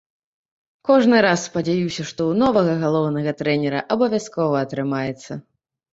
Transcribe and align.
Кожны 0.87 1.17
раз 1.25 1.43
спадзяюся, 1.49 1.91
што 2.11 2.21
ў 2.31 2.39
новага 2.45 2.73
галоўнага 2.87 3.31
трэнера 3.43 3.85
абавязкова 3.97 4.55
атрымаецца. 4.69 5.31